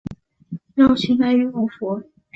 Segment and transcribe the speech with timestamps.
[0.73, 1.69] 绕去买羽绒衣